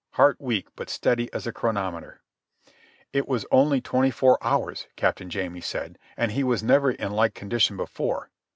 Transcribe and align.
Heart 0.13 0.37
weak, 0.41 0.67
but 0.75 0.89
steady 0.89 1.31
as 1.31 1.45
a 1.45 1.53
chronometer." 1.53 2.21
"It's 3.13 3.45
only 3.51 3.81
twenty 3.81 4.09
four 4.09 4.39
hours," 4.41 4.87
Captain 4.95 5.29
Jamie 5.29 5.61
said, 5.61 5.99
"and 6.17 6.31
he 6.31 6.43
was 6.43 6.63
never 6.63 6.89
in 6.89 7.11
like 7.11 7.35
condition 7.35 7.77
before." 7.77 8.31